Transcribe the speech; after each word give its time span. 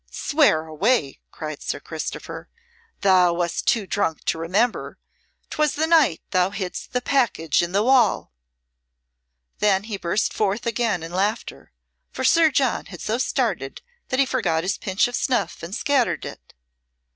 "Swear 0.09 0.65
away!" 0.65 1.19
cried 1.31 1.61
Sir 1.61 1.79
Christopher; 1.79 2.49
"thou 3.01 3.33
wast 3.33 3.67
too 3.67 3.85
drunk 3.85 4.23
to 4.25 4.39
remember. 4.39 4.97
'Twas 5.51 5.73
the 5.75 5.85
night 5.85 6.23
thou 6.31 6.49
hidst 6.49 6.91
the 6.91 7.03
package 7.03 7.61
in 7.61 7.71
the 7.71 7.83
wall." 7.83 8.33
Then 9.59 9.83
he 9.83 9.97
burst 9.97 10.33
forth 10.33 10.65
again 10.65 11.03
in 11.03 11.11
laughter, 11.11 11.71
for 12.09 12.23
Sir 12.23 12.49
John 12.49 12.87
had 12.87 12.99
so 12.99 13.19
started 13.19 13.83
that 14.09 14.19
he 14.19 14.25
forgot 14.25 14.63
his 14.63 14.79
pinch 14.79 15.07
of 15.07 15.15
snuff 15.15 15.61
and 15.61 15.75
scattered 15.75 16.25
it. 16.25 16.55